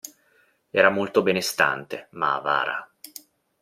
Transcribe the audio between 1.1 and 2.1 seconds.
benestante,